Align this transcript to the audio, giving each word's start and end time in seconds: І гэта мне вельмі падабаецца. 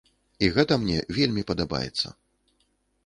І 0.45 0.47
гэта 0.55 0.77
мне 0.85 0.97
вельмі 1.19 1.45
падабаецца. 1.53 2.07